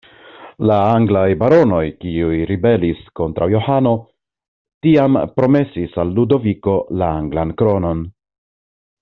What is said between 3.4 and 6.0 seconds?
Johano, tiam promesis